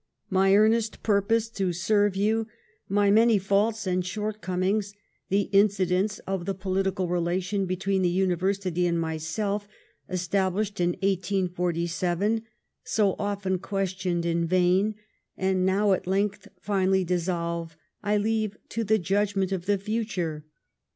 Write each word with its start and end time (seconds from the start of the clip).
My 0.31 0.55
earnest 0.55 1.03
purpose 1.03 1.47
to 1.49 1.71
serve 1.73 2.15
you, 2.15 2.47
my 2.89 3.11
many 3.11 3.37
faults 3.37 3.85
and 3.85 4.03
shortcomings, 4.03 4.95
the 5.29 5.41
incidents 5.51 6.17
of 6.25 6.45
the 6.47 6.55
political 6.55 7.07
relation 7.07 7.67
between 7.67 8.01
the 8.01 8.09
Uni 8.09 8.35
versity 8.35 8.89
and 8.89 8.99
myself, 8.99 9.67
established 10.09 10.79
in 10.81 10.93
1847, 11.03 12.41
so 12.83 13.15
often 13.19 13.59
questioned 13.59 14.25
in 14.25 14.47
vain, 14.47 14.95
and 15.37 15.67
now 15.67 15.91
at 15.93 16.07
length 16.07 16.47
finally 16.59 17.03
dis 17.03 17.25
solved, 17.25 17.75
I 18.01 18.17
leave 18.17 18.57
to 18.69 18.83
the 18.83 18.97
judgment 18.97 19.51
of 19.51 19.67
the 19.67 19.77
future. 19.77 20.45